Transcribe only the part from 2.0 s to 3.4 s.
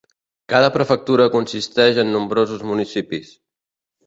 en nombrosos municipis.